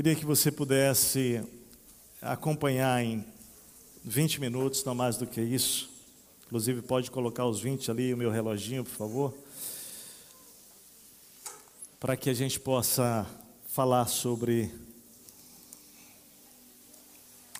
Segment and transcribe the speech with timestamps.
[0.00, 1.46] Queria que você pudesse
[2.22, 3.22] acompanhar em
[4.02, 5.90] 20 minutos, não mais do que isso.
[6.46, 9.34] Inclusive, pode colocar os 20 ali, o meu reloginho, por favor.
[12.00, 13.26] Para que a gente possa
[13.66, 14.72] falar sobre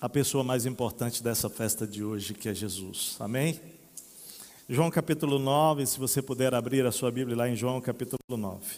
[0.01, 3.17] a pessoa mais importante dessa festa de hoje, que é Jesus.
[3.19, 3.61] Amém?
[4.67, 8.77] João capítulo 9, se você puder abrir a sua Bíblia lá em João capítulo 9.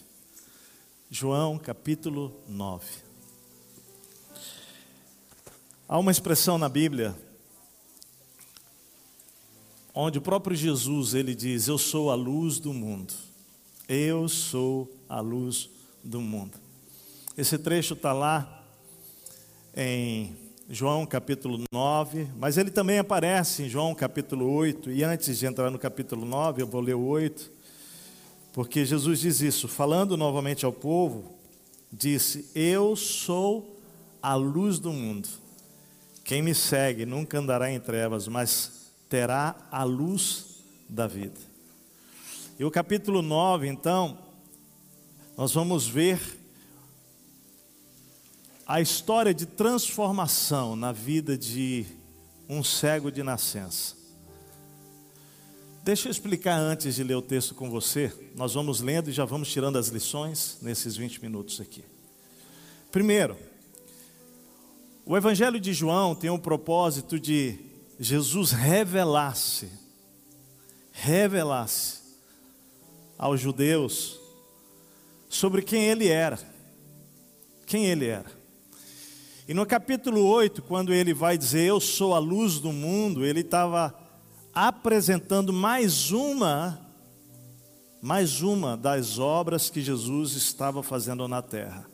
[1.10, 3.03] João capítulo 9.
[5.94, 7.14] Há uma expressão na Bíblia
[9.94, 13.14] onde o próprio Jesus ele diz: "Eu sou a luz do mundo.
[13.88, 15.70] Eu sou a luz
[16.02, 16.58] do mundo".
[17.38, 18.66] Esse trecho está lá
[19.72, 20.36] em
[20.68, 25.70] João capítulo 9, mas ele também aparece em João capítulo 8, e antes de entrar
[25.70, 27.52] no capítulo 9, eu vou ler o 8,
[28.52, 31.36] porque Jesus diz isso, falando novamente ao povo,
[31.92, 33.78] disse: Eu sou
[34.20, 35.43] a luz do mundo.
[36.24, 41.38] Quem me segue nunca andará em trevas, mas terá a luz da vida.
[42.58, 44.18] E o capítulo 9, então,
[45.36, 46.18] nós vamos ver
[48.66, 51.84] a história de transformação na vida de
[52.48, 53.94] um cego de nascença.
[55.82, 58.10] Deixa eu explicar antes de ler o texto com você.
[58.34, 61.84] Nós vamos lendo e já vamos tirando as lições nesses 20 minutos aqui.
[62.90, 63.36] Primeiro,
[65.06, 67.58] o Evangelho de João tem o propósito de
[68.00, 69.70] Jesus revelar-se,
[70.92, 72.00] revelar-se
[73.18, 74.18] aos judeus
[75.28, 76.38] sobre quem ele era.
[77.66, 78.30] Quem ele era.
[79.46, 83.40] E no capítulo 8, quando ele vai dizer eu sou a luz do mundo, ele
[83.40, 83.94] estava
[84.54, 86.80] apresentando mais uma
[88.00, 91.93] mais uma das obras que Jesus estava fazendo na terra.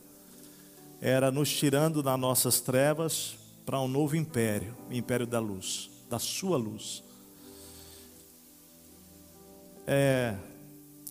[1.03, 3.35] Era nos tirando das nossas trevas
[3.65, 7.03] para um novo império, o império da luz, da sua luz.
[9.87, 10.35] É,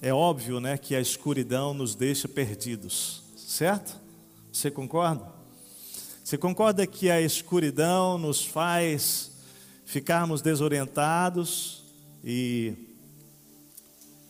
[0.00, 4.00] é óbvio, né, que a escuridão nos deixa perdidos, certo?
[4.52, 5.26] Você concorda?
[6.22, 9.32] Você concorda que a escuridão nos faz
[9.84, 11.82] ficarmos desorientados
[12.22, 12.74] e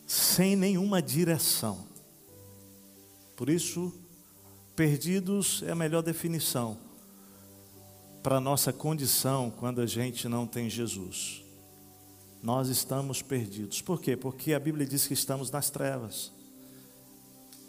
[0.07, 1.85] sem nenhuma direção?
[3.35, 3.93] Por isso,
[4.75, 6.77] perdidos é a melhor definição
[8.21, 11.43] para a nossa condição quando a gente não tem Jesus.
[12.41, 13.81] Nós estamos perdidos.
[13.81, 14.15] Por quê?
[14.15, 16.31] Porque a Bíblia diz que estamos nas trevas,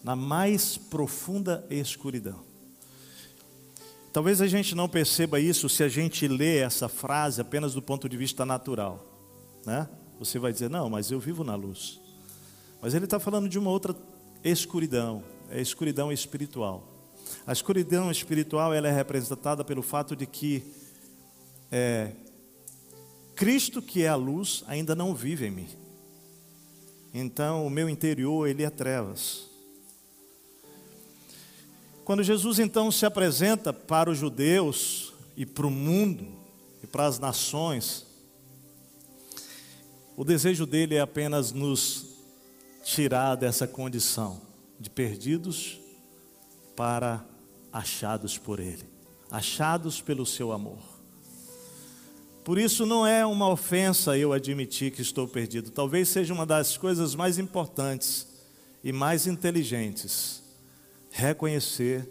[0.02, 2.40] na mais profunda escuridão.
[4.12, 8.08] Talvez a gente não perceba isso se a gente lê essa frase apenas do ponto
[8.08, 9.06] de vista natural,
[9.64, 9.88] né?
[10.18, 11.98] Você vai dizer, não, mas eu vivo na luz.
[12.80, 13.96] Mas ele está falando de uma outra
[14.44, 16.91] escuridão, é a escuridão espiritual.
[17.46, 20.62] A escuridão espiritual ela é representada pelo fato de que
[21.70, 22.12] é,
[23.34, 25.68] Cristo, que é a luz, ainda não vive em mim.
[27.14, 29.50] Então, o meu interior ele é trevas.
[32.04, 36.26] Quando Jesus então se apresenta para os judeus e para o mundo
[36.82, 38.06] e para as nações,
[40.16, 42.06] o desejo dele é apenas nos
[42.84, 44.40] tirar dessa condição
[44.78, 45.81] de perdidos
[46.82, 47.24] para
[47.72, 48.82] achados por ele,
[49.30, 50.82] achados pelo seu amor.
[52.42, 56.76] Por isso não é uma ofensa eu admitir que estou perdido, talvez seja uma das
[56.76, 58.26] coisas mais importantes
[58.82, 60.42] e mais inteligentes
[61.12, 62.08] reconhecer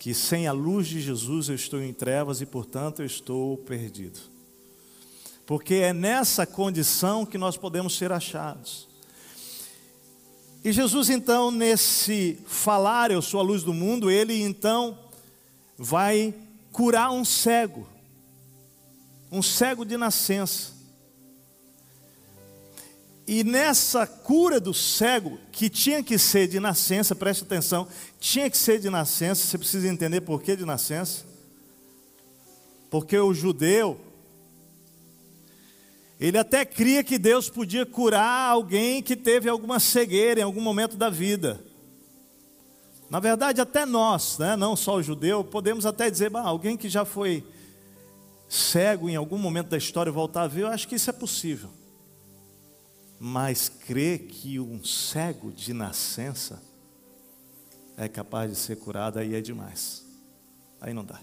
[0.00, 4.18] que sem a luz de Jesus eu estou em trevas e, portanto, eu estou perdido.
[5.46, 8.89] Porque é nessa condição que nós podemos ser achados.
[10.62, 14.98] E Jesus, então, nesse falar, eu sou a luz do mundo, ele então
[15.78, 16.34] vai
[16.70, 17.88] curar um cego,
[19.32, 20.72] um cego de nascença.
[23.26, 27.88] E nessa cura do cego, que tinha que ser de nascença, preste atenção,
[28.18, 31.24] tinha que ser de nascença, você precisa entender por que de nascença.
[32.90, 33.98] Porque o judeu,
[36.20, 40.96] ele até cria que Deus podia curar alguém que teve alguma cegueira em algum momento
[40.96, 41.64] da vida.
[43.08, 46.88] Na verdade, até nós, né, não só o judeu, podemos até dizer, bah, alguém que
[46.88, 47.44] já foi
[48.48, 51.70] cego em algum momento da história voltar a ver, eu acho que isso é possível
[53.22, 56.62] mas crê que um cego de nascença
[57.94, 60.06] é capaz de ser curado, aí é demais.
[60.80, 61.20] Aí não dá.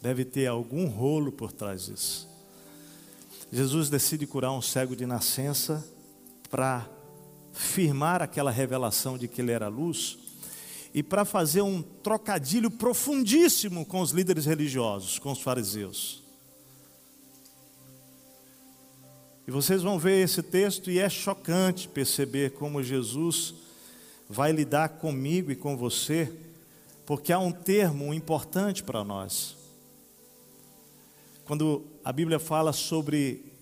[0.00, 2.28] Deve ter algum rolo por trás disso.
[3.52, 5.86] Jesus decide curar um cego de nascença
[6.50, 6.88] para
[7.52, 10.18] firmar aquela revelação de que ele era luz.
[10.94, 16.22] e para fazer um trocadilho profundíssimo com os líderes religiosos, com os fariseus.
[19.46, 23.54] E vocês vão ver esse texto e é chocante perceber como Jesus
[24.26, 26.32] vai lidar comigo e com você,
[27.04, 29.54] porque há um termo importante para nós.
[31.44, 33.52] Quando a Bíblia fala sobre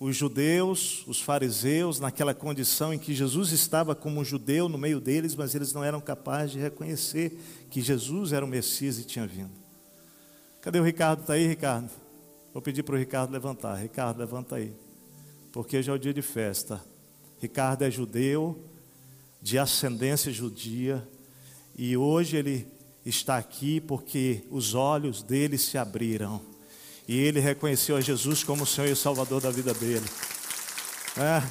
[0.00, 5.34] os judeus, os fariseus, naquela condição em que Jesus estava como judeu no meio deles,
[5.34, 7.38] mas eles não eram capazes de reconhecer
[7.68, 9.50] que Jesus era o Messias e tinha vindo.
[10.62, 11.20] Cadê o Ricardo?
[11.20, 11.90] Está aí, Ricardo?
[12.54, 13.74] Vou pedir para o Ricardo levantar.
[13.74, 14.72] Ricardo, levanta aí
[15.52, 16.82] porque hoje é o dia de festa.
[17.38, 18.64] Ricardo é judeu,
[19.42, 21.06] de ascendência judia,
[21.76, 22.66] e hoje ele
[23.04, 26.53] está aqui porque os olhos dele se abriram
[27.06, 30.06] e ele reconheceu a Jesus como o Senhor e Salvador da vida dele.
[31.16, 31.42] É.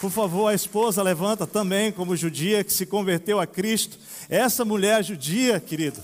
[0.00, 3.98] Por favor, a esposa levanta também como judia que se converteu a Cristo.
[4.28, 6.00] Essa mulher judia, querido,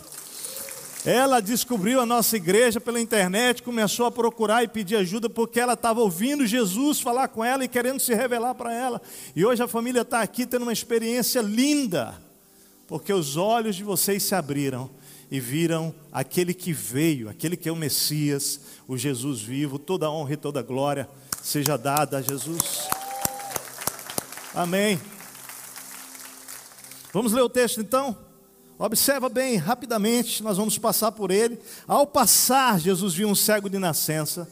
[1.04, 5.74] ela descobriu a nossa igreja pela internet, começou a procurar e pedir ajuda porque ela
[5.74, 9.00] estava ouvindo Jesus falar com ela e querendo se revelar para ela.
[9.36, 12.14] E hoje a família está aqui tendo uma experiência linda,
[12.88, 14.90] porque os olhos de vocês se abriram
[15.34, 19.80] e viram aquele que veio, aquele que é o Messias, o Jesus vivo.
[19.80, 21.08] Toda honra e toda glória
[21.42, 22.86] seja dada a Jesus.
[24.54, 25.00] Amém.
[27.12, 28.16] Vamos ler o texto então?
[28.78, 31.58] Observa bem, rapidamente, nós vamos passar por ele.
[31.84, 34.48] Ao passar, Jesus viu um cego de nascença.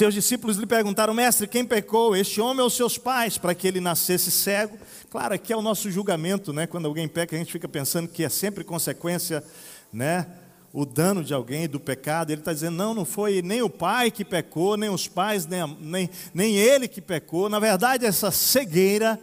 [0.00, 3.82] Seus discípulos lhe perguntaram, mestre, quem pecou, este homem ou seus pais, para que ele
[3.82, 4.78] nascesse cego?
[5.10, 6.66] Claro, aqui é o nosso julgamento, né?
[6.66, 9.44] Quando alguém peca, a gente fica pensando que é sempre consequência,
[9.92, 10.26] né?
[10.72, 12.30] O dano de alguém, do pecado.
[12.30, 15.76] Ele está dizendo, não, não foi nem o pai que pecou, nem os pais, nem,
[15.78, 17.50] nem, nem ele que pecou.
[17.50, 19.20] Na verdade, essa cegueira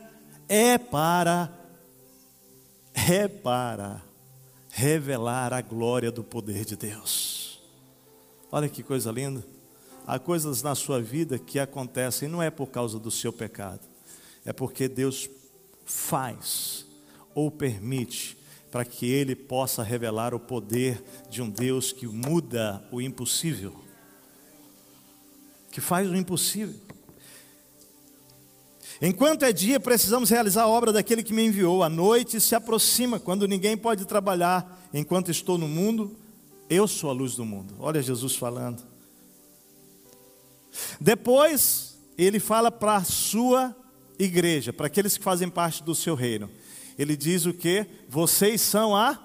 [0.48, 1.52] é para
[2.94, 4.04] é para
[4.70, 7.60] revelar a glória do poder de Deus.
[8.52, 9.57] Olha que coisa linda.
[10.08, 13.82] Há coisas na sua vida que acontecem não é por causa do seu pecado,
[14.46, 15.30] é porque Deus
[15.86, 16.86] faz
[17.36, 18.38] ou permite
[18.72, 23.76] para que Ele possa revelar o poder de um Deus que muda o impossível,
[25.70, 26.80] que faz o impossível.
[29.02, 31.84] Enquanto é dia, precisamos realizar a obra daquele que me enviou.
[31.84, 34.90] A noite se aproxima, quando ninguém pode trabalhar.
[34.92, 36.18] Enquanto estou no mundo,
[36.68, 37.76] eu sou a luz do mundo.
[37.78, 38.97] Olha Jesus falando.
[41.00, 43.76] Depois, ele fala para a sua
[44.18, 46.50] igreja, para aqueles que fazem parte do seu reino.
[46.98, 47.86] Ele diz o que?
[48.10, 49.20] Vocês são a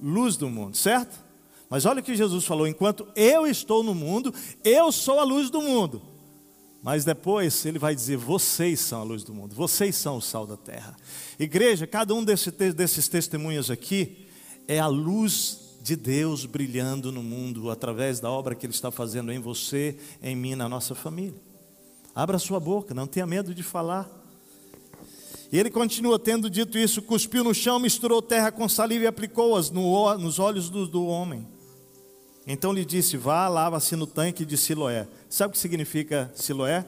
[0.00, 1.24] luz do mundo, certo?
[1.68, 4.32] Mas olha o que Jesus falou: enquanto eu estou no mundo,
[4.62, 6.02] eu sou a luz do mundo.
[6.82, 10.46] Mas depois ele vai dizer: vocês são a luz do mundo, vocês são o sal
[10.46, 10.94] da terra.
[11.38, 14.28] Igreja, cada um desses testemunhos aqui
[14.68, 19.30] é a luz de Deus brilhando no mundo através da obra que Ele está fazendo
[19.30, 21.38] em você, em mim, na nossa família.
[22.14, 24.08] Abra sua boca, não tenha medo de falar.
[25.52, 29.70] E ele continua tendo dito isso, cuspiu no chão, misturou terra com saliva e aplicou-as
[29.70, 31.46] no, nos olhos do, do homem.
[32.46, 35.06] Então lhe disse: Vá, lava-se no tanque de Siloé.
[35.28, 36.86] Sabe o que significa Siloé?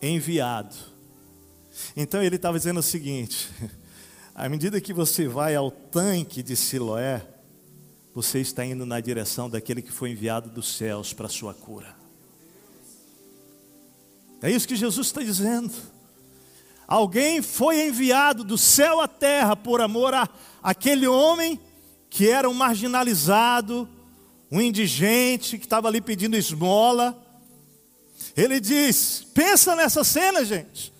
[0.00, 0.74] Enviado.
[1.94, 3.50] Então ele estava dizendo o seguinte:
[4.34, 7.33] à medida que você vai ao tanque de Siloé,
[8.14, 11.96] você está indo na direção daquele que foi enviado dos céus para a sua cura.
[14.40, 15.72] É isso que Jesus está dizendo.
[16.86, 20.28] Alguém foi enviado do céu à terra por amor a
[20.62, 21.58] aquele homem
[22.08, 23.88] que era um marginalizado,
[24.50, 27.20] um indigente que estava ali pedindo esmola.
[28.36, 30.92] Ele diz: pensa nessa cena, gente.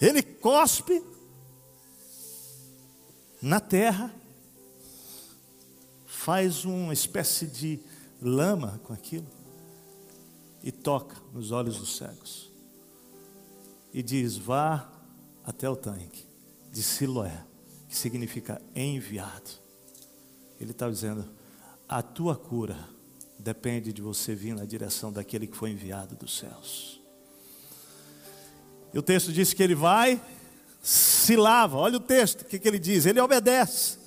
[0.00, 1.02] Ele cospe
[3.42, 4.14] na terra,
[6.26, 7.78] faz uma espécie de
[8.20, 9.28] lama com aquilo
[10.60, 12.50] e toca nos olhos dos cegos.
[13.94, 14.90] E diz: vá
[15.44, 16.26] até o tanque
[16.72, 17.44] de Siloé,
[17.88, 19.52] que significa enviado.
[20.60, 21.30] Ele está dizendo:
[21.88, 22.88] a tua cura
[23.38, 27.00] depende de você vir na direção daquele que foi enviado dos céus.
[28.92, 30.20] E o texto diz que ele vai,
[30.82, 31.76] se lava.
[31.76, 33.06] Olha o texto, o que, que ele diz?
[33.06, 34.05] Ele obedece.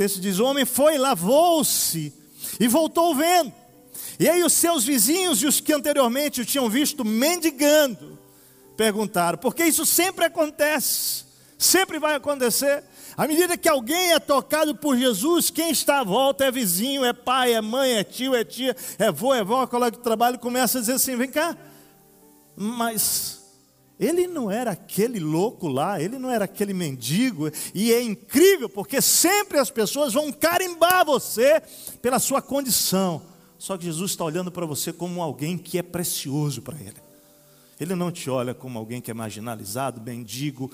[0.00, 2.10] Texto diz: o homem foi, lavou-se
[2.58, 3.52] e voltou vendo.
[4.18, 8.18] E aí os seus vizinhos e os que anteriormente o tinham visto mendigando,
[8.78, 11.26] perguntaram, porque isso sempre acontece,
[11.58, 12.82] sempre vai acontecer.
[13.14, 17.12] À medida que alguém é tocado por Jesus, quem está à volta é vizinho, é
[17.12, 20.78] pai, é mãe, é tio, é tia, é vô, é vó, colega de trabalho, começa
[20.78, 21.54] a dizer assim: vem cá,
[22.56, 23.39] mas
[24.00, 29.02] Ele não era aquele louco lá, ele não era aquele mendigo, e é incrível porque
[29.02, 31.62] sempre as pessoas vão carimbar você
[32.00, 33.20] pela sua condição.
[33.58, 36.96] Só que Jesus está olhando para você como alguém que é precioso para Ele.
[37.78, 40.70] Ele não te olha como alguém que é marginalizado, mendigo,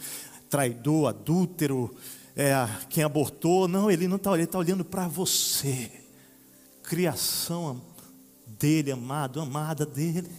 [0.49, 1.93] traidor, adúltero,
[2.37, 2.55] é,
[2.89, 3.67] quem abortou.
[3.67, 5.91] Não, Ele não está olhando, Ele está olhando para você.
[6.85, 7.83] Criação
[8.47, 10.31] dele, amado, amada dele.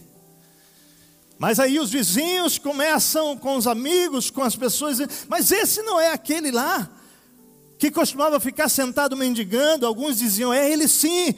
[1.38, 6.12] Mas aí os vizinhos começam com os amigos, com as pessoas, mas esse não é
[6.12, 6.90] aquele lá
[7.78, 9.86] que costumava ficar sentado mendigando.
[9.86, 11.34] Alguns diziam, é ele sim.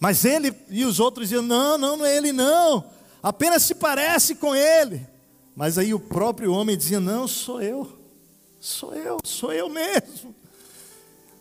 [0.00, 2.84] Mas ele e os outros diziam, não, não, não é ele não.
[3.22, 5.06] Apenas se parece com ele.
[5.54, 7.96] Mas aí o próprio homem dizia, não, sou eu.
[8.58, 10.34] Sou eu, sou eu mesmo.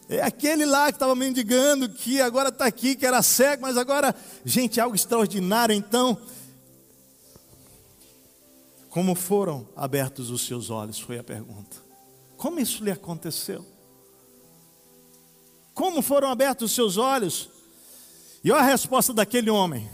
[0.08, 4.16] É aquele lá que estava mendigando, que agora está aqui, que era cego, mas agora,
[4.44, 5.74] gente, algo extraordinário.
[5.74, 6.18] Então,
[8.90, 11.00] como foram abertos os seus olhos?
[11.00, 11.78] Foi a pergunta.
[12.38, 13.66] Como isso lhe aconteceu?
[15.74, 17.50] Como foram abertos os seus olhos?
[18.44, 19.90] E olha a resposta daquele homem.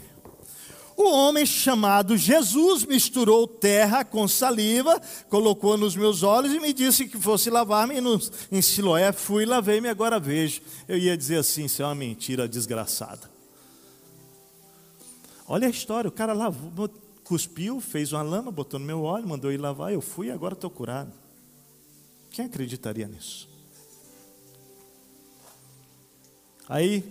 [0.96, 4.98] O homem chamado Jesus misturou terra com saliva,
[5.28, 7.96] colocou nos meus olhos e me disse que fosse lavar-me
[8.50, 9.12] em Siloé.
[9.12, 10.62] Fui, lavei-me, agora vejo.
[10.88, 13.30] Eu ia dizer assim: isso é uma mentira desgraçada.
[15.46, 16.88] Olha a história: o cara lavou,
[17.26, 20.54] cuspiu, fez uma lama, botou no meu óleo, mandou ir lavar, eu fui e agora
[20.54, 21.12] estou curado.
[22.30, 23.48] Quem acreditaria nisso?
[26.68, 27.02] Aí,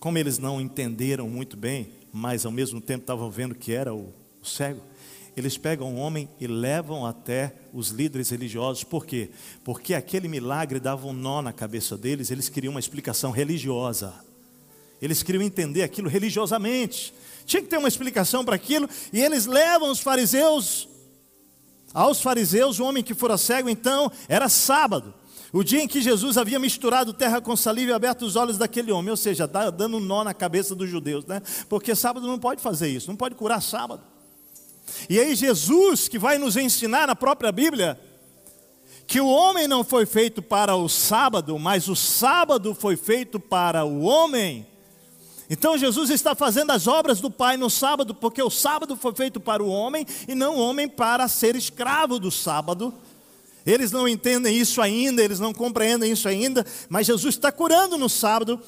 [0.00, 4.12] como eles não entenderam muito bem, mas ao mesmo tempo estavam vendo que era o,
[4.42, 4.82] o cego,
[5.36, 8.82] eles pegam o homem e levam até os líderes religiosos.
[8.82, 9.30] Por quê?
[9.62, 14.14] Porque aquele milagre dava um nó na cabeça deles, eles queriam uma explicação religiosa.
[15.00, 17.14] Eles queriam entender aquilo religiosamente.
[17.48, 20.86] Tinha que ter uma explicação para aquilo, e eles levam os fariseus.
[21.94, 25.14] Aos fariseus, o homem que fora cego, então, era sábado.
[25.50, 28.92] O dia em que Jesus havia misturado terra com saliva e aberto os olhos daquele
[28.92, 31.40] homem, ou seja, dando um nó na cabeça dos judeus, né?
[31.70, 34.02] Porque sábado não pode fazer isso, não pode curar sábado.
[35.08, 37.98] E aí Jesus, que vai nos ensinar na própria Bíblia,
[39.06, 43.86] que o homem não foi feito para o sábado, mas o sábado foi feito para
[43.86, 44.66] o homem.
[45.50, 49.40] Então Jesus está fazendo as obras do Pai no sábado, porque o sábado foi feito
[49.40, 52.92] para o homem e não o homem para ser escravo do sábado.
[53.64, 58.08] Eles não entendem isso ainda, eles não compreendem isso ainda, mas Jesus está curando no
[58.08, 58.60] sábado.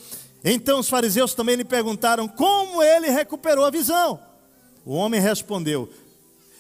[0.43, 4.19] Então os fariseus também lhe perguntaram como ele recuperou a visão.
[4.85, 5.91] O homem respondeu: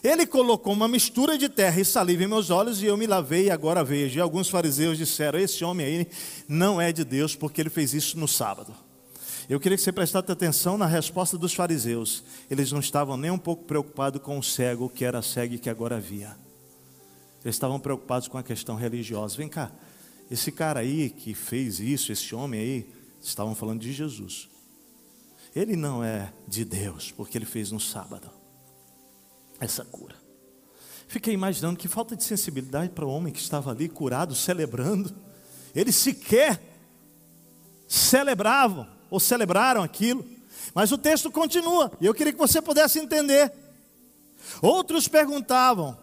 [0.04, 3.46] Ele colocou uma mistura de terra e saliva em meus olhos e eu me lavei
[3.46, 4.18] e agora vejo.
[4.18, 6.06] E alguns fariseus disseram: Esse homem aí
[6.46, 8.74] não é de Deus porque ele fez isso no sábado.
[9.50, 12.22] Eu queria que você prestasse atenção na resposta dos fariseus.
[12.48, 15.68] Eles não estavam nem um pouco preocupados com o cego que era cego e que
[15.68, 16.36] agora via.
[17.44, 19.36] Eles estavam preocupados com a questão religiosa.
[19.36, 19.72] Vem cá,
[20.30, 24.48] esse cara aí que fez isso, esse homem aí, estavam falando de Jesus.
[25.52, 28.30] Ele não é de Deus, porque ele fez no sábado
[29.58, 30.14] essa cura.
[31.08, 35.12] Fiquei imaginando que falta de sensibilidade para o homem que estava ali curado, celebrando.
[35.74, 36.62] Eles sequer
[37.88, 40.24] celebravam ou celebraram aquilo.
[40.74, 43.52] Mas o texto continua, e eu queria que você pudesse entender.
[44.62, 45.98] Outros perguntavam,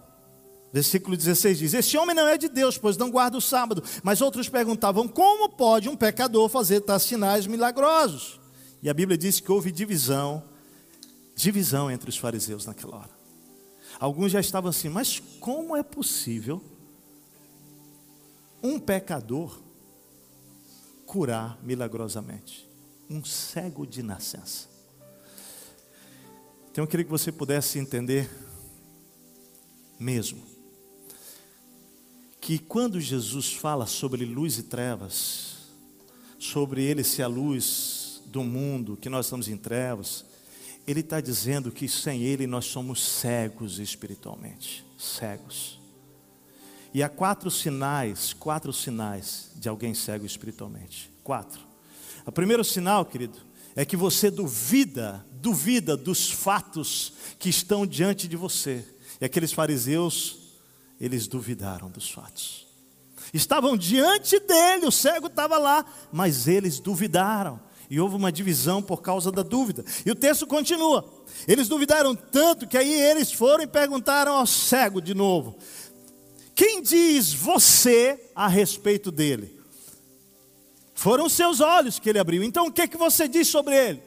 [0.74, 3.84] versículo 16 diz: Este homem não é de Deus, pois não guarda o sábado.
[4.04, 8.40] Mas outros perguntavam: Como pode um pecador fazer tais sinais milagrosos?
[8.82, 10.44] E a Bíblia diz que houve divisão,
[11.36, 13.18] divisão entre os fariseus naquela hora.
[14.00, 16.62] Alguns já estavam assim, mas como é possível
[18.62, 19.60] um pecador
[21.06, 22.68] curar milagrosamente?
[23.10, 24.68] Um cego de nascença.
[26.72, 28.30] Então eu queria que você pudesse entender
[30.00, 30.58] mesmo
[32.40, 35.58] que quando Jesus fala sobre luz e trevas,
[36.40, 40.24] sobre ele ser a luz do mundo, que nós estamos em trevas,
[40.88, 45.78] ele está dizendo que sem ele nós somos cegos espiritualmente, cegos.
[46.94, 51.12] E há quatro sinais, quatro sinais de alguém cego espiritualmente.
[51.26, 51.67] Quatro.
[52.28, 53.38] O primeiro sinal, querido,
[53.74, 58.86] é que você duvida, duvida dos fatos que estão diante de você.
[59.22, 60.38] E aqueles fariseus,
[61.00, 62.68] eles duvidaram dos fatos.
[63.34, 67.62] Estavam diante dele, o cego estava lá, mas eles duvidaram.
[67.90, 69.86] E houve uma divisão por causa da dúvida.
[70.06, 71.10] E o texto continua.
[71.48, 75.58] Eles duvidaram tanto que aí eles foram e perguntaram ao cego de novo:
[76.54, 79.57] Quem diz você a respeito dele?
[80.98, 82.44] Foram seus olhos que ele abriu.
[82.44, 84.02] Então o que, que você diz sobre ele?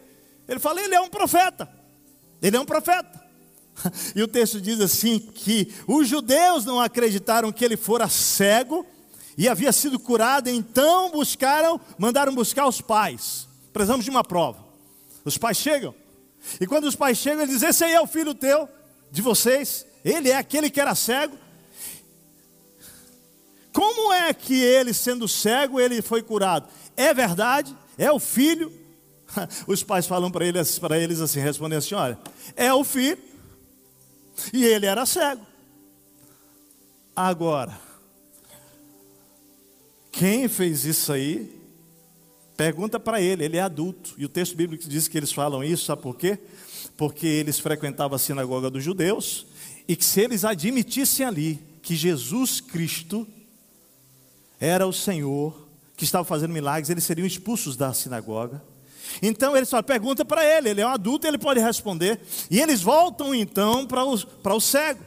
[0.49, 1.71] Ele fala: ele é um profeta.
[2.43, 3.21] Ele é um profeta.
[4.15, 8.85] E o texto diz assim: que os judeus não acreditaram que ele fora cego
[9.39, 13.47] e havia sido curado, então buscaram, mandaram buscar os pais.
[13.73, 14.59] Precisamos de uma prova.
[15.25, 15.95] Os pais chegam,
[16.61, 18.69] e quando os pais chegam, eles dizem: Esse aí é o filho teu,
[19.13, 21.39] de vocês, ele é aquele que era cego.
[23.73, 26.69] Como é que ele, sendo cego, ele foi curado?
[26.97, 27.77] É verdade?
[27.97, 28.73] É o filho?
[29.67, 32.19] Os pais falam para eles, eles assim, respondem assim: olha,
[32.57, 33.19] é o filho,
[34.53, 35.47] e ele era cego.
[37.15, 37.79] Agora,
[40.11, 41.61] quem fez isso aí,
[42.57, 44.15] pergunta para ele, ele é adulto.
[44.17, 46.39] E o texto bíblico diz que eles falam isso, sabe por quê?
[46.97, 49.47] Porque eles frequentavam a sinagoga dos judeus,
[49.87, 53.27] e que se eles admitissem ali que Jesus Cristo
[54.61, 58.63] era o Senhor, que estava fazendo milagres, eles seriam expulsos da sinagoga.
[59.23, 62.21] Então eles falam, pergunta para ele, ele é um adulto, ele pode responder.
[62.51, 65.01] E eles voltam então para o, para o cego,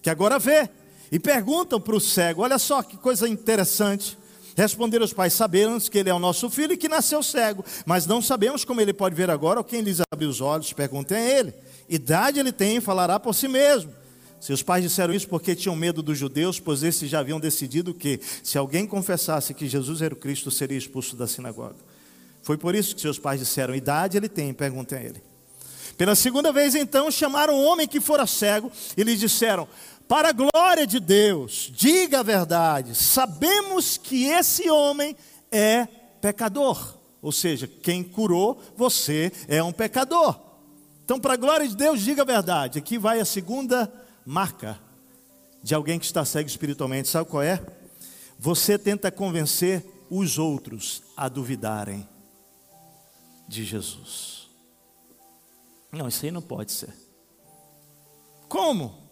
[0.00, 0.70] que agora vê,
[1.10, 4.16] e perguntam para o cego: olha só que coisa interessante.
[4.56, 8.06] Responderam os pais: sabemos que ele é o nosso filho e que nasceu cego, mas
[8.06, 10.72] não sabemos como ele pode ver agora ou quem lhes abriu os olhos.
[10.72, 11.52] Perguntem a ele.
[11.88, 13.92] Idade ele tem, falará por si mesmo.
[14.44, 18.20] Seus pais disseram isso porque tinham medo dos judeus, pois esses já haviam decidido que,
[18.42, 21.76] se alguém confessasse que Jesus era o Cristo, seria expulso da sinagoga.
[22.42, 25.22] Foi por isso que seus pais disseram: idade ele tem, perguntem a ele.
[25.96, 29.66] Pela segunda vez, então, chamaram o homem que fora cego e lhe disseram:
[30.06, 35.16] Para a glória de Deus, diga a verdade, sabemos que esse homem
[35.50, 35.86] é
[36.20, 36.98] pecador.
[37.22, 40.38] Ou seja, quem curou você é um pecador.
[41.02, 42.78] Então, para a glória de Deus, diga a verdade.
[42.78, 43.90] Aqui vai a segunda
[44.24, 44.78] marca
[45.62, 47.08] de alguém que está cego espiritualmente.
[47.08, 47.64] Sabe qual é?
[48.38, 52.08] Você tenta convencer os outros a duvidarem
[53.48, 54.48] de Jesus.
[55.90, 56.94] Não, isso aí não pode ser.
[58.48, 59.04] Como?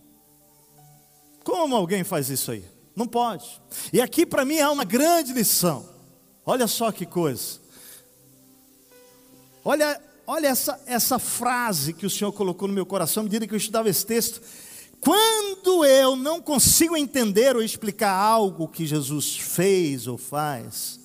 [1.44, 2.64] Como alguém faz isso aí?
[2.94, 3.60] Não pode.
[3.92, 5.88] E aqui para mim há uma grande lição.
[6.44, 7.60] Olha só que coisa.
[9.64, 13.54] Olha, olha essa, essa frase que o Senhor colocou no meu coração, à medida que
[13.54, 14.42] eu estudava esse texto.
[15.02, 21.00] Quando eu não consigo entender ou explicar algo que Jesus fez ou faz,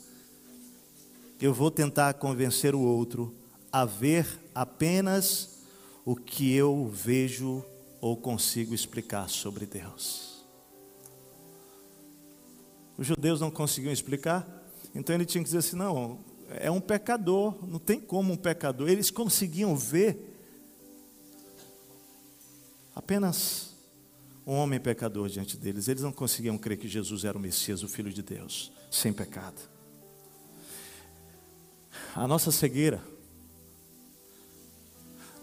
[1.42, 3.34] eu vou tentar convencer o outro
[3.72, 5.64] a ver apenas
[6.06, 7.66] o que eu vejo
[8.00, 10.46] ou consigo explicar sobre Deus.
[13.00, 14.48] Os judeus não conseguiam explicar,
[14.94, 16.20] então ele tinha que dizer assim: não,
[16.52, 18.90] é um pecador, não tem como um pecador.
[18.90, 20.38] Eles conseguiam ver
[22.96, 23.77] apenas
[24.48, 25.90] um homem pecador diante deles.
[25.90, 29.60] Eles não conseguiam crer que Jesus era o Messias, o Filho de Deus, sem pecado.
[32.16, 33.04] A nossa cegueira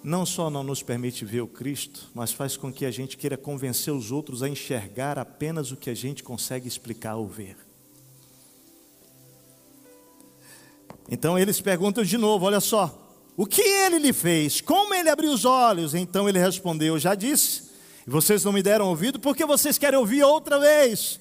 [0.03, 3.37] não só não nos permite ver o Cristo, mas faz com que a gente queira
[3.37, 7.57] convencer os outros a enxergar apenas o que a gente consegue explicar ou ver.
[11.11, 14.63] Então eles perguntam de novo: olha só, o que ele lhe fez?
[14.63, 15.95] Como ele abriu os olhos?
[15.95, 17.74] Então ele respondeu: já disse,
[18.07, 21.21] e vocês não me deram ouvido, porque vocês querem ouvir outra vez.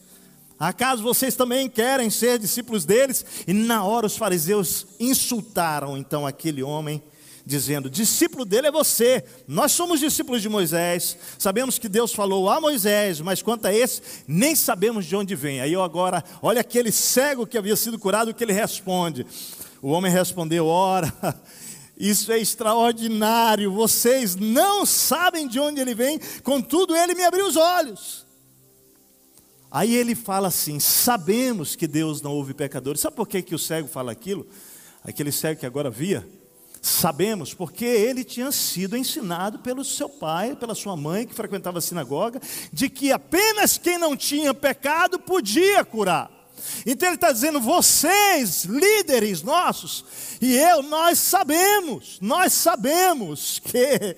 [0.60, 3.26] Acaso vocês também querem ser discípulos deles?
[3.48, 7.02] E na hora os fariseus insultaram então aquele homem,
[7.46, 12.62] dizendo: discípulo dele é você, nós somos discípulos de Moisés, sabemos que Deus falou a
[12.62, 15.60] Moisés, mas quanto a esse, nem sabemos de onde vem.
[15.60, 19.26] Aí eu agora, olha aquele cego que havia sido curado, o que ele responde.
[19.82, 21.14] O homem respondeu: ora.
[21.98, 23.72] Isso é extraordinário.
[23.72, 28.26] Vocês não sabem de onde ele vem, contudo, ele me abriu os olhos.
[29.70, 33.02] Aí ele fala assim: sabemos que Deus não ouve pecadores.
[33.02, 34.48] Sabe por que, que o cego fala aquilo?
[35.04, 36.28] Aquele cego que agora via?
[36.82, 41.82] Sabemos, porque ele tinha sido ensinado pelo seu pai, pela sua mãe, que frequentava a
[41.82, 42.42] sinagoga,
[42.74, 46.30] de que apenas quem não tinha pecado podia curar.
[46.86, 50.04] Então ele está dizendo: vocês, líderes nossos,
[50.42, 54.16] e eu, nós sabemos, nós sabemos que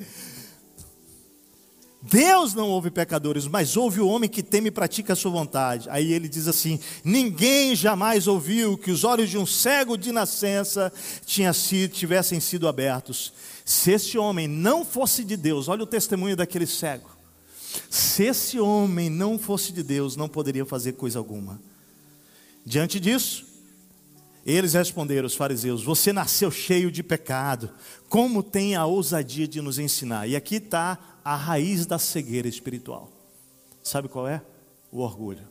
[2.08, 5.90] Deus não ouve pecadores, mas ouve o homem que teme e pratica a sua vontade.
[5.90, 10.94] Aí ele diz assim: Ninguém jamais ouviu que os olhos de um cego de nascença
[11.26, 13.34] tinha sido, tivessem sido abertos.
[13.66, 17.10] Se esse homem não fosse de Deus, olha o testemunho daquele cego.
[17.90, 21.60] Se esse homem não fosse de Deus, não poderia fazer coisa alguma.
[22.66, 23.46] Diante disso,
[24.46, 27.70] eles responderam, os fariseus: Você nasceu cheio de pecado,
[28.10, 30.28] como tem a ousadia de nos ensinar?
[30.28, 33.12] E aqui está a raiz da cegueira espiritual.
[33.84, 34.42] Sabe qual é?
[34.92, 35.48] O orgulho.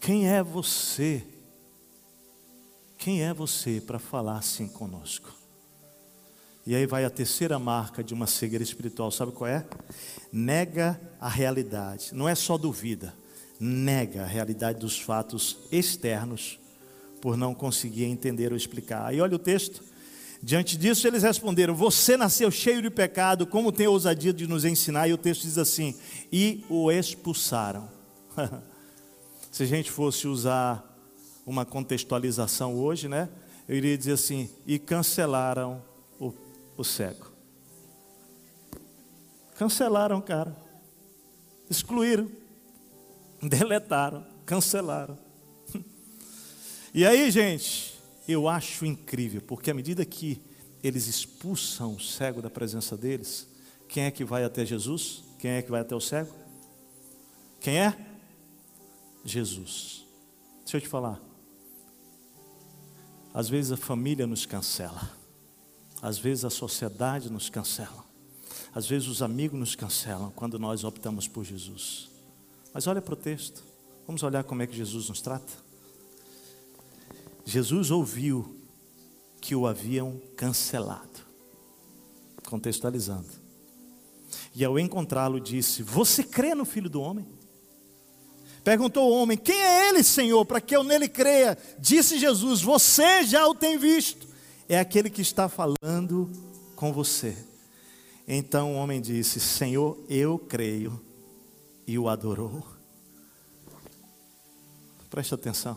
[0.00, 1.24] Quem é você?
[2.98, 5.32] Quem é você para falar assim conosco?
[6.66, 9.66] E aí vai a terceira marca de uma cegueira espiritual, sabe qual é?
[10.30, 12.10] Nega a realidade.
[12.12, 13.14] Não é só duvida,
[13.60, 16.58] nega a realidade dos fatos externos
[17.20, 19.06] por não conseguir entender ou explicar.
[19.06, 19.82] Aí olha o texto.
[20.42, 25.08] Diante disso, eles responderam: Você nasceu cheio de pecado, como tem ousadia de nos ensinar?
[25.08, 25.96] E o texto diz assim:
[26.32, 27.88] E o expulsaram.
[29.50, 30.84] Se a gente fosse usar
[31.44, 33.28] uma contextualização hoje, né?
[33.68, 35.82] Eu iria dizer assim: E cancelaram
[36.20, 36.32] o,
[36.76, 37.32] o cego.
[39.56, 40.56] Cancelaram, cara.
[41.68, 42.30] Excluíram.
[43.42, 44.26] Deletaram.
[44.44, 45.18] Cancelaram.
[46.94, 47.94] E aí, gente,
[48.26, 50.40] eu acho incrível, porque à medida que
[50.82, 53.46] eles expulsam o cego da presença deles,
[53.88, 55.22] quem é que vai até Jesus?
[55.38, 56.34] Quem é que vai até o cego?
[57.60, 57.96] Quem é?
[59.24, 60.04] Jesus.
[60.64, 61.20] Deixa eu te falar.
[63.32, 65.10] Às vezes a família nos cancela.
[66.00, 68.04] Às vezes a sociedade nos cancela.
[68.74, 72.10] Às vezes os amigos nos cancelam quando nós optamos por Jesus.
[72.72, 73.62] Mas olha para o texto.
[74.06, 75.52] Vamos olhar como é que Jesus nos trata.
[77.44, 78.56] Jesus ouviu
[79.40, 81.26] que o haviam cancelado.
[82.46, 83.28] Contextualizando.
[84.54, 87.26] E ao encontrá-lo, disse: Você crê no filho do homem?
[88.64, 91.56] Perguntou o homem: Quem é ele, Senhor, para que eu nele creia?
[91.78, 94.26] Disse Jesus: Você já o tem visto.
[94.68, 96.30] É aquele que está falando
[96.76, 97.36] com você.
[98.26, 101.07] Então o homem disse: Senhor, eu creio.
[101.88, 102.62] E o adorou.
[105.08, 105.74] Preste atenção.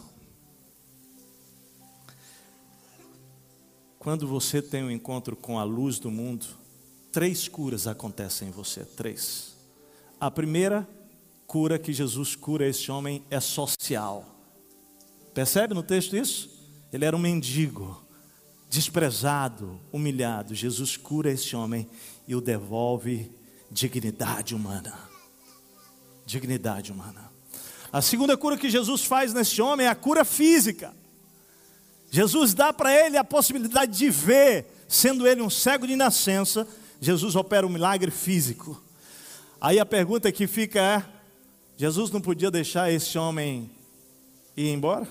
[3.98, 6.46] Quando você tem um encontro com a luz do mundo,
[7.14, 8.84] três curas acontecem em você.
[8.84, 9.56] Três.
[10.20, 10.86] A primeira
[11.48, 14.26] cura que Jesus cura esse homem é social.
[15.34, 16.50] Percebe no texto isso?
[16.92, 18.06] Ele era um mendigo,
[18.70, 20.54] desprezado, humilhado.
[20.54, 21.88] Jesus cura esse homem
[22.28, 23.32] e o devolve
[23.72, 25.11] dignidade humana.
[26.32, 27.30] Dignidade humana.
[27.92, 30.94] A segunda cura que Jesus faz nesse homem é a cura física.
[32.10, 36.66] Jesus dá para ele a possibilidade de ver, sendo ele um cego de nascença,
[37.02, 38.82] Jesus opera um milagre físico.
[39.60, 41.06] Aí a pergunta que fica é:
[41.76, 43.70] Jesus não podia deixar esse homem
[44.56, 45.06] ir embora?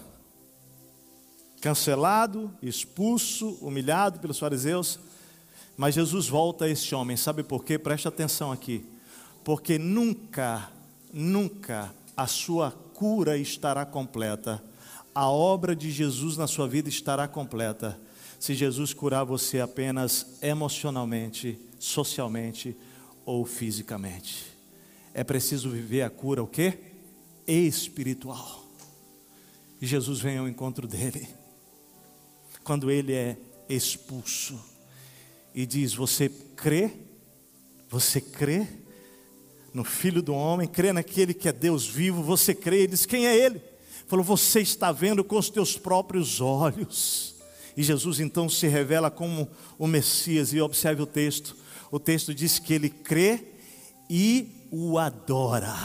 [1.61, 4.99] Cancelado, expulso, humilhado pelos fariseus.
[5.77, 7.79] Mas Jesus volta a esse homem, sabe por quê?
[7.79, 8.87] Preste atenção aqui.
[9.45, 10.71] Porque nunca,
[11.13, 14.63] nunca a sua cura estará completa
[15.15, 17.99] a obra de Jesus na sua vida estará completa
[18.39, 22.77] se Jesus curar você apenas emocionalmente, socialmente
[23.25, 24.47] ou fisicamente.
[25.13, 26.79] É preciso viver a cura o quê?
[27.47, 28.65] Espiritual.
[29.81, 31.29] E Jesus vem ao encontro dele.
[32.63, 33.37] Quando ele é
[33.69, 34.59] expulso
[35.55, 36.93] e diz: "Você crê?
[37.89, 38.67] Você crê
[39.73, 40.67] no Filho do homem?
[40.67, 42.23] Crê naquele que é Deus vivo?
[42.23, 43.63] Você crê?" Ele diz: "Quem é ele?"
[44.11, 47.37] Falou: Você está vendo com os teus próprios olhos.
[47.77, 50.53] E Jesus então se revela como o Messias.
[50.53, 51.57] E observe o texto:
[51.93, 53.45] o texto diz que ele crê
[54.11, 55.77] e o adora.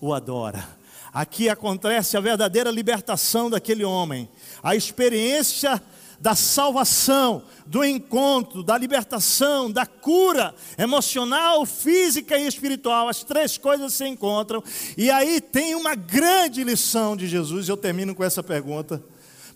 [0.00, 0.66] O adora.
[1.12, 4.30] Aqui acontece a verdadeira libertação daquele homem,
[4.62, 5.82] a experiência
[6.20, 13.08] da salvação, do encontro, da libertação, da cura emocional, física e espiritual.
[13.08, 14.62] As três coisas se encontram.
[14.96, 17.68] E aí tem uma grande lição de Jesus.
[17.68, 19.02] Eu termino com essa pergunta.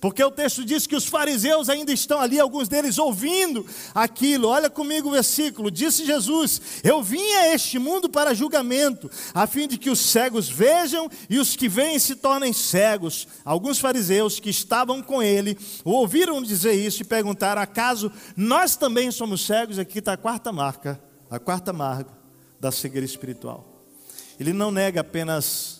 [0.01, 4.49] Porque o texto diz que os fariseus ainda estão ali, alguns deles ouvindo aquilo.
[4.49, 5.71] Olha comigo o versículo.
[5.71, 10.49] Disse Jesus: Eu vim a este mundo para julgamento, a fim de que os cegos
[10.49, 13.29] vejam e os que veem se tornem cegos.
[13.45, 19.45] Alguns fariseus que estavam com ele ouviram dizer isso e perguntaram: Acaso nós também somos
[19.45, 19.79] cegos?
[19.79, 20.99] Aqui está a quarta marca,
[21.31, 22.11] a quarta marca
[22.59, 23.85] da cegueira espiritual.
[24.39, 25.80] Ele não nega apenas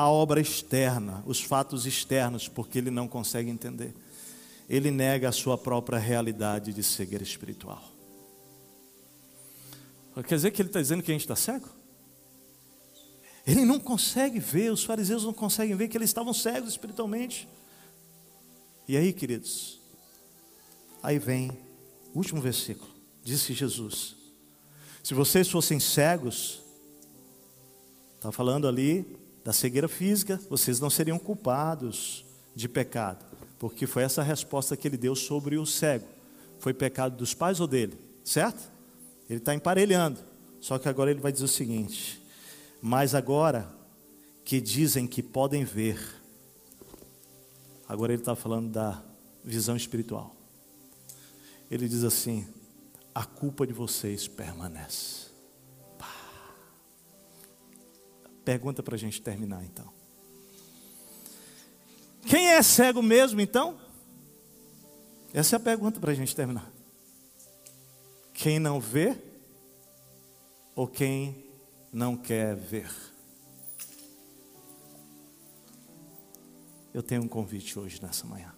[0.00, 3.94] a obra externa, os fatos externos, porque ele não consegue entender.
[4.66, 7.84] Ele nega a sua própria realidade de cegueira espiritual.
[10.26, 11.68] Quer dizer que ele está dizendo que a gente está cego?
[13.46, 17.46] Ele não consegue ver, os fariseus não conseguem ver que eles estavam cegos espiritualmente.
[18.88, 19.78] E aí, queridos,
[21.02, 21.50] aí vem
[22.14, 22.90] o último versículo.
[23.22, 24.16] Disse Jesus:
[25.02, 26.62] Se vocês fossem cegos,
[28.16, 32.24] está falando ali da cegueira física, vocês não seriam culpados
[32.54, 33.24] de pecado,
[33.58, 36.06] porque foi essa resposta que ele deu sobre o cego.
[36.58, 37.98] Foi pecado dos pais ou dele?
[38.24, 38.70] Certo?
[39.28, 40.18] Ele está emparelhando.
[40.60, 42.20] Só que agora ele vai dizer o seguinte:
[42.82, 43.66] Mas agora
[44.44, 45.98] que dizem que podem ver,
[47.88, 49.02] agora ele está falando da
[49.42, 50.36] visão espiritual.
[51.70, 52.46] Ele diz assim:
[53.14, 55.29] a culpa de vocês permanece.
[58.44, 59.92] Pergunta para a gente terminar então.
[62.26, 63.78] Quem é cego mesmo então?
[65.32, 66.70] Essa é a pergunta para a gente terminar.
[68.34, 69.16] Quem não vê
[70.74, 71.44] ou quem
[71.92, 72.90] não quer ver?
[76.92, 78.52] Eu tenho um convite hoje nessa manhã.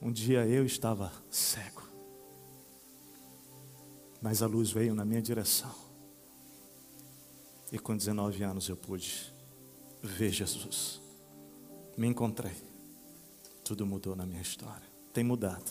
[0.00, 1.81] Um dia eu estava cego,
[4.22, 5.74] mas a luz veio na minha direção.
[7.72, 9.34] E com 19 anos eu pude
[10.00, 11.00] ver Jesus.
[11.96, 12.54] Me encontrei.
[13.64, 14.86] Tudo mudou na minha história.
[15.12, 15.70] Tem mudado.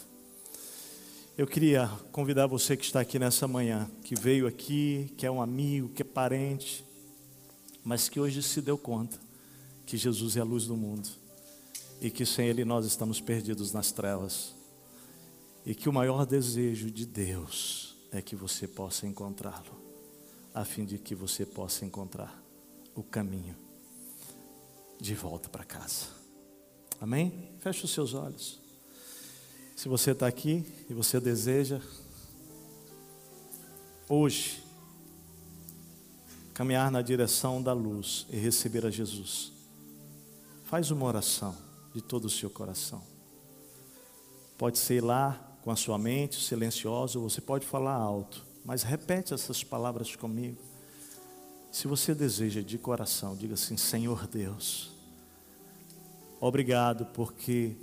[1.38, 5.42] Eu queria convidar você que está aqui nessa manhã, que veio aqui, que é um
[5.42, 6.86] amigo, que é parente,
[7.84, 9.18] mas que hoje se deu conta
[9.86, 11.10] que Jesus é a luz do mundo
[12.02, 14.54] e que sem Ele nós estamos perdidos nas trevas
[15.66, 19.80] e que o maior desejo de Deus é que você possa encontrá-lo,
[20.54, 22.42] a fim de que você possa encontrar
[22.94, 23.56] o caminho
[25.00, 26.08] de volta para casa.
[27.00, 27.50] Amém?
[27.60, 28.60] Feche os seus olhos.
[29.76, 31.82] Se você está aqui e você deseja,
[34.08, 34.64] hoje,
[36.54, 39.52] caminhar na direção da luz e receber a Jesus,
[40.66, 41.58] faz uma oração
[41.96, 43.02] de todo o seu coração.
[44.58, 49.64] Pode ser lá com a sua mente silenciosa, você pode falar alto, mas repete essas
[49.64, 50.58] palavras comigo.
[51.72, 54.92] Se você deseja de coração, diga assim: Senhor Deus,
[56.40, 57.76] obrigado porque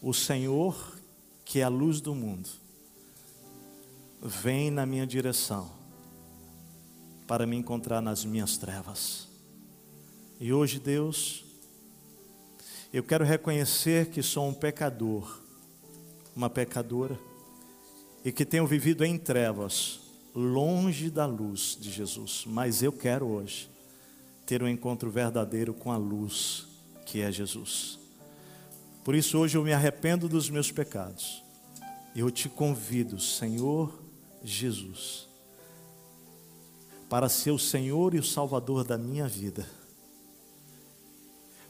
[0.00, 0.96] o Senhor,
[1.44, 2.48] que é a luz do mundo,
[4.22, 5.70] vem na minha direção
[7.26, 9.26] para me encontrar nas minhas trevas.
[10.38, 11.44] E hoje, Deus,
[12.92, 15.40] eu quero reconhecer que sou um pecador,
[16.36, 17.18] uma pecadora,
[18.24, 20.00] e que tenho vivido em trevas,
[20.34, 22.44] longe da luz de Jesus.
[22.46, 23.70] Mas eu quero hoje
[24.44, 26.66] ter um encontro verdadeiro com a luz
[27.06, 27.98] que é Jesus.
[29.02, 31.42] Por isso hoje eu me arrependo dos meus pecados.
[32.14, 33.98] Eu te convido, Senhor
[34.44, 35.26] Jesus,
[37.08, 39.66] para ser o Senhor e o Salvador da minha vida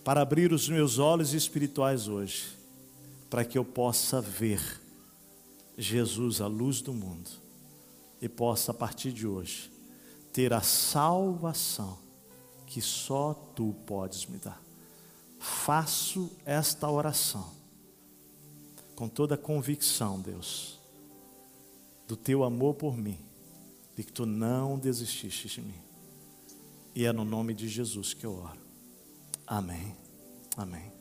[0.06, 2.44] para abrir os meus olhos espirituais hoje,
[3.28, 4.80] para que eu possa ver
[5.76, 7.30] Jesus, a luz do mundo,
[8.20, 9.70] e possa a partir de hoje
[10.32, 11.98] ter a salvação
[12.66, 14.60] que só tu podes me dar.
[15.38, 17.54] Faço esta oração
[18.94, 20.78] com toda a convicção, Deus,
[22.08, 23.18] do teu amor por mim,
[23.94, 25.80] de que tu não desististe de mim.
[26.94, 28.58] E é no nome de Jesus que eu oro.
[29.46, 29.94] Amém.
[30.56, 30.95] Amém.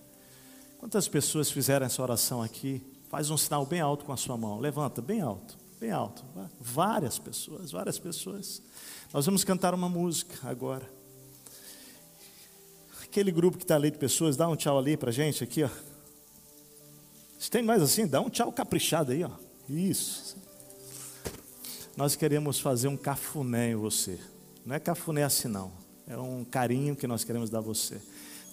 [0.86, 2.80] Quantas pessoas fizeram essa oração aqui?
[3.10, 4.60] Faz um sinal bem alto com a sua mão.
[4.60, 6.24] Levanta, bem alto, bem alto.
[6.62, 8.62] Várias pessoas, várias pessoas.
[9.12, 10.88] Nós vamos cantar uma música agora.
[13.02, 15.70] Aquele grupo que está ali de pessoas, dá um tchau ali para gente aqui, ó.
[17.40, 19.32] Se tem mais assim, dá um tchau caprichado aí, ó.
[19.68, 20.38] Isso.
[21.98, 24.20] Nós queremos fazer um cafuné em você.
[24.64, 25.72] Não é cafuné assim não.
[26.06, 28.00] É um carinho que nós queremos dar a você.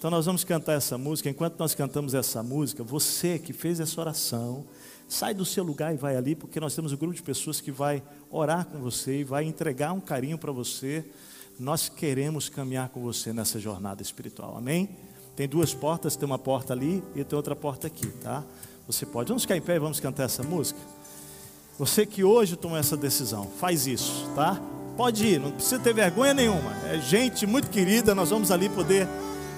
[0.03, 1.29] Então nós vamos cantar essa música.
[1.29, 4.65] Enquanto nós cantamos essa música, você que fez essa oração,
[5.07, 7.71] sai do seu lugar e vai ali, porque nós temos um grupo de pessoas que
[7.71, 11.05] vai orar com você e vai entregar um carinho para você.
[11.57, 14.57] Nós queremos caminhar com você nessa jornada espiritual.
[14.57, 14.89] Amém?
[15.37, 18.43] Tem duas portas, tem uma porta ali e tem outra porta aqui, tá?
[18.85, 19.29] Você pode.
[19.29, 20.81] Vamos ficar em pé e vamos cantar essa música?
[21.79, 24.61] Você que hoje tomou essa decisão, faz isso, tá?
[24.97, 26.75] Pode ir, não precisa ter vergonha nenhuma.
[26.89, 29.07] É gente muito querida, nós vamos ali poder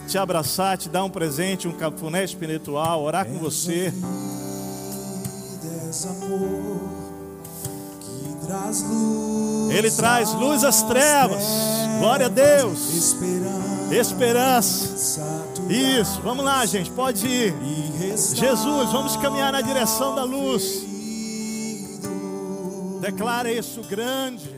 [0.07, 3.93] te abraçar, te dar um presente, um cafuné espiritual, orar com você.
[9.69, 11.43] Ele traz luz às trevas.
[11.99, 13.13] Glória a Deus.
[13.91, 15.23] Esperança.
[15.69, 16.91] Isso, vamos lá, gente.
[16.91, 17.53] Pode ir.
[18.35, 20.85] Jesus, vamos caminhar na direção da luz.
[23.01, 24.55] Declara isso grande.